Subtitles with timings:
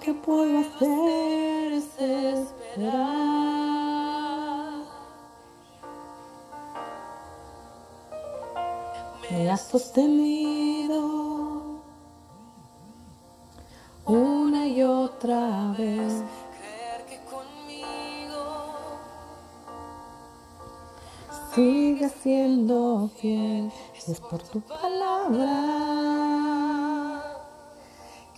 [0.00, 3.08] Que puedo hacer es esperar.
[9.30, 11.00] Me has sostenido
[14.06, 16.22] una y otra vez.
[16.58, 18.44] Creer que conmigo
[21.54, 25.48] Sigue siendo fiel, es por tu palabra.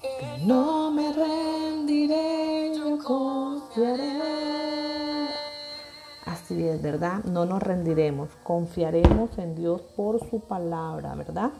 [0.00, 1.07] Que no me
[3.08, 4.20] confiaré.
[6.26, 7.24] Así es, ¿verdad?
[7.24, 11.52] No nos rendiremos, confiaremos en Dios por su palabra, ¿verdad?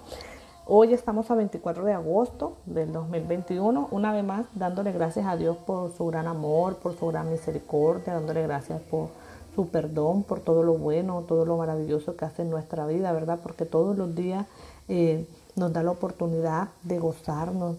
[0.66, 5.56] Hoy estamos a 24 de agosto del 2021, una vez más dándole gracias a Dios
[5.56, 9.08] por su gran amor, por su gran misericordia, dándole gracias por
[9.54, 13.38] su perdón, por todo lo bueno, todo lo maravilloso que hace en nuestra vida, ¿verdad?
[13.42, 14.44] Porque todos los días
[14.88, 17.78] eh, nos da la oportunidad de gozarnos,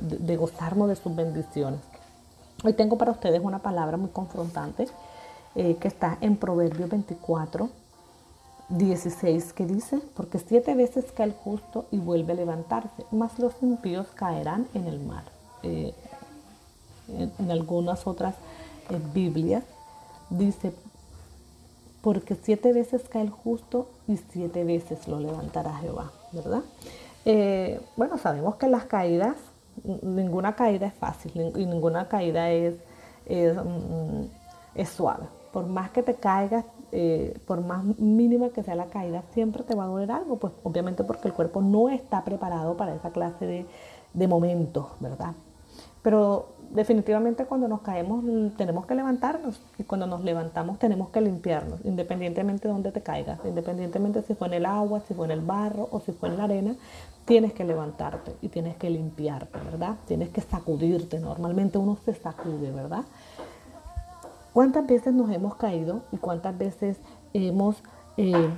[0.00, 1.80] de gozarnos de sus bendiciones.
[2.66, 4.88] Hoy tengo para ustedes una palabra muy confrontante
[5.54, 7.70] eh, que está en Proverbios 24,
[8.70, 13.54] 16, que dice, porque siete veces cae el justo y vuelve a levantarse, mas los
[13.62, 15.22] impíos caerán en el mar.
[15.62, 15.94] Eh,
[17.38, 18.34] en, algunas otras
[18.90, 19.62] eh, Biblias
[20.28, 20.72] dice,
[22.02, 26.62] porque siete veces cae el justo y siete veces lo levantará Jehová, ¿verdad?
[27.96, 29.36] Bueno, sabemos que las caídas,
[30.02, 32.74] ninguna caída es fácil y ninguna caída es,
[33.26, 34.24] es, mm,
[34.74, 35.26] es suave.
[35.52, 39.74] Por más que te caigas, eh, por más mínima que sea la caída, siempre te
[39.74, 43.46] va a doler algo, pues obviamente porque el cuerpo no está preparado para esa clase
[43.46, 43.66] de,
[44.14, 45.34] de momentos, ¿verdad?
[46.02, 48.24] Pero definitivamente cuando nos caemos
[48.56, 53.38] tenemos que levantarnos y cuando nos levantamos tenemos que limpiarnos, independientemente de dónde te caigas,
[53.44, 56.38] independientemente si fue en el agua, si fue en el barro o si fue en
[56.38, 56.74] la arena,
[57.24, 59.96] tienes que levantarte y tienes que limpiarte, ¿verdad?
[60.06, 63.04] Tienes que sacudirte, normalmente uno se sacude, ¿verdad?
[64.52, 66.96] ¿Cuántas veces nos hemos caído y cuántas veces
[67.34, 67.76] hemos
[68.16, 68.48] eh,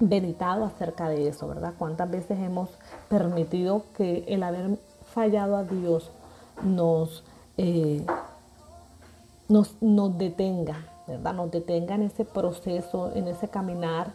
[0.00, 1.74] meditado acerca de eso, verdad?
[1.76, 2.70] ¿Cuántas veces hemos
[3.08, 4.78] permitido que el haber
[5.12, 6.10] fallado a Dios
[6.62, 7.24] nos,
[7.56, 8.04] eh,
[9.48, 11.34] nos, nos detenga, ¿verdad?
[11.34, 14.12] Nos detenga en ese proceso, en ese caminar,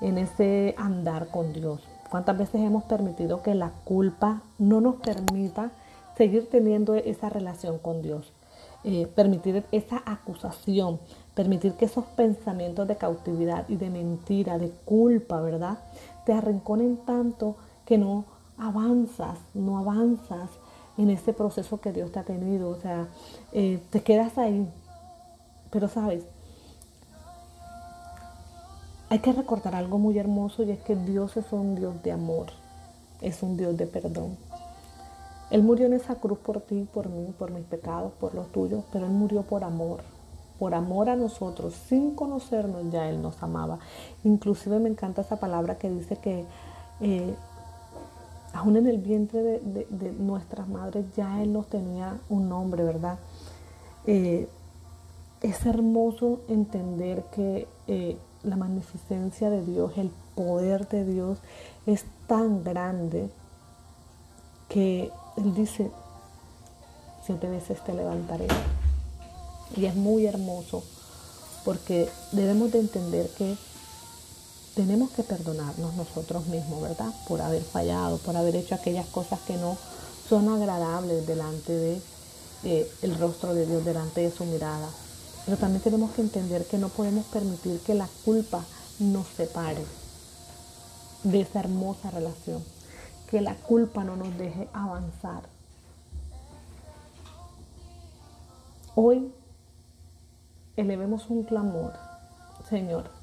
[0.00, 1.80] en ese andar con Dios.
[2.10, 5.70] ¿Cuántas veces hemos permitido que la culpa no nos permita
[6.16, 8.32] seguir teniendo esa relación con Dios?
[8.82, 10.98] Eh, permitir esa acusación,
[11.34, 15.78] permitir que esos pensamientos de cautividad y de mentira, de culpa, ¿verdad?
[16.24, 18.24] Te arrinconen tanto que no
[18.56, 20.48] avanzas, no avanzas
[21.02, 22.68] en ese proceso que Dios te ha tenido.
[22.68, 23.08] O sea,
[23.52, 24.68] eh, te quedas ahí.
[25.70, 26.24] Pero sabes,
[29.08, 32.46] hay que recordar algo muy hermoso y es que Dios es un Dios de amor,
[33.20, 34.36] es un Dios de perdón.
[35.50, 38.84] Él murió en esa cruz por ti, por mí, por mis pecados, por los tuyos,
[38.92, 40.02] pero Él murió por amor,
[40.60, 43.80] por amor a nosotros, sin conocernos ya Él nos amaba.
[44.22, 46.44] Inclusive me encanta esa palabra que dice que
[47.00, 47.34] eh,
[48.60, 53.18] aún en el vientre de, nuestras madres ya Él nos tenía un nombre, ¿verdad?
[54.06, 54.48] Eh,
[55.40, 61.38] es hermoso entender que eh, la magnificencia de Dios, el poder de Dios
[61.86, 63.30] es tan grande
[64.68, 65.90] que Él dice,
[67.24, 68.46] siete veces te levantaré.
[69.74, 70.84] Y es muy hermoso
[71.64, 73.56] porque debemos de entender que
[74.74, 77.12] tenemos que perdonarnos nosotros mismos, ¿verdad?
[77.28, 79.76] Por haber fallado, por haber hecho aquellas cosas que no
[80.28, 82.02] son agradables delante de
[82.64, 84.88] eh, el rostro de Dios, delante de su mirada.
[85.44, 88.64] Pero también tenemos que entender que no podemos permitir que la culpa
[88.98, 89.84] nos separe
[91.24, 92.62] de esa hermosa relación,
[93.28, 95.42] que la culpa no nos deje avanzar.
[98.94, 99.32] Hoy
[100.76, 101.92] elevemos un clamor,
[102.68, 103.19] Señor.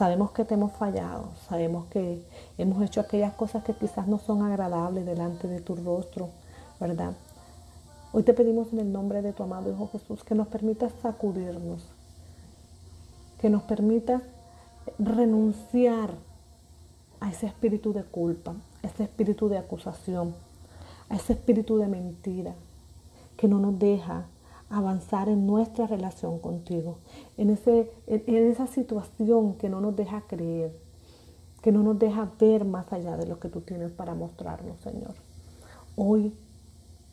[0.00, 2.24] Sabemos que te hemos fallado, sabemos que
[2.56, 6.30] hemos hecho aquellas cosas que quizás no son agradables delante de tu rostro,
[6.80, 7.12] ¿verdad?
[8.10, 11.82] Hoy te pedimos en el nombre de tu amado Hijo Jesús que nos permitas sacudirnos,
[13.42, 14.22] que nos permitas
[14.98, 16.14] renunciar
[17.20, 20.34] a ese espíritu de culpa, a ese espíritu de acusación,
[21.10, 22.54] a ese espíritu de mentira
[23.36, 24.24] que no nos deja
[24.70, 26.98] avanzar en nuestra relación contigo,
[27.36, 30.72] en, ese, en, en esa situación que no nos deja creer,
[31.60, 35.14] que no nos deja ver más allá de lo que tú tienes para mostrarnos, Señor.
[35.96, 36.32] Hoy,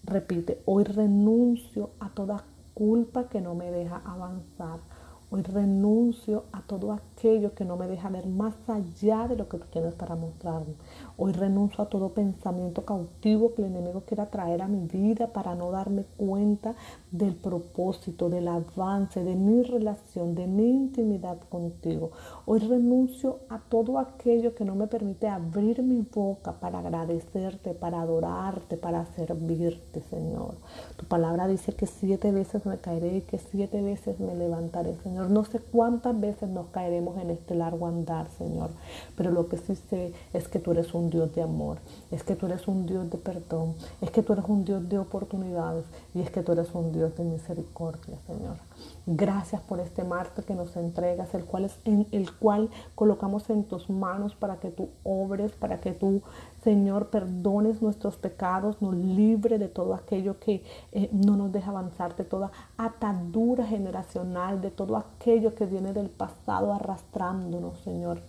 [0.04, 4.80] repite, hoy renuncio a toda culpa que no me deja avanzar.
[5.30, 9.58] Hoy renuncio a todo aquello que no me deja ver más allá de lo que
[9.58, 10.76] tú tienes para mostrarme.
[11.18, 15.54] Hoy renuncio a todo pensamiento cautivo que el enemigo quiera traer a mi vida para
[15.54, 16.76] no darme cuenta
[17.12, 22.12] del propósito, del avance, de mi relación, de mi intimidad contigo.
[22.46, 28.02] Hoy renuncio a todo aquello que no me permite abrir mi boca para agradecerte, para
[28.02, 30.56] adorarte, para servirte, Señor.
[30.96, 35.17] Tu palabra dice que siete veces me caeré y que siete veces me levantaré, Señor.
[35.26, 38.70] No sé cuántas veces nos caeremos en este largo andar, Señor,
[39.16, 41.78] pero lo que sí sé es que tú eres un Dios de amor,
[42.12, 45.00] es que tú eres un Dios de perdón, es que tú eres un Dios de
[45.00, 48.67] oportunidades y es que tú eres un Dios de misericordia, Señor.
[49.06, 53.64] Gracias por este martes que nos entregas, el cual es en el cual colocamos en
[53.64, 56.22] tus manos para que tú obres, para que tú,
[56.64, 62.16] Señor, perdones nuestros pecados, nos libre de todo aquello que eh, no nos deja avanzar,
[62.18, 68.22] de toda atadura generacional, de todo aquello que viene del pasado arrastrándonos, Señor.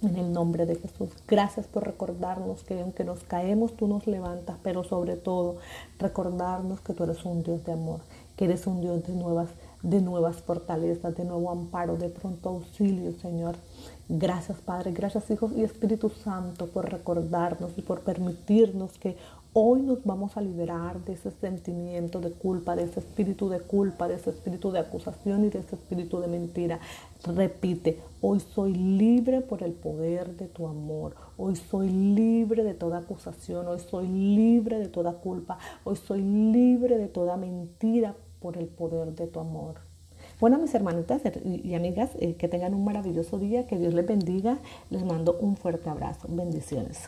[0.00, 4.56] En el nombre de Jesús, gracias por recordarnos que aunque nos caemos, tú nos levantas,
[4.62, 5.56] pero sobre todo
[5.98, 7.98] recordarnos que tú eres un Dios de amor,
[8.36, 9.48] que eres un Dios de nuevas,
[9.82, 13.56] de nuevas fortalezas, de nuevo amparo, de pronto auxilio, Señor.
[14.08, 19.16] Gracias, Padre, gracias, Hijo y Espíritu Santo, por recordarnos y por permitirnos que
[19.54, 24.06] Hoy nos vamos a liberar de ese sentimiento de culpa, de ese espíritu de culpa,
[24.06, 26.78] de ese espíritu de acusación y de ese espíritu de mentira.
[27.24, 31.16] Repite, hoy soy libre por el poder de tu amor.
[31.38, 33.66] Hoy soy libre de toda acusación.
[33.66, 35.58] Hoy soy libre de toda culpa.
[35.82, 39.80] Hoy soy libre de toda mentira por el poder de tu amor.
[40.40, 44.58] Bueno, mis hermanitas y amigas, eh, que tengan un maravilloso día, que Dios les bendiga.
[44.90, 46.28] Les mando un fuerte abrazo.
[46.30, 47.04] Bendiciones.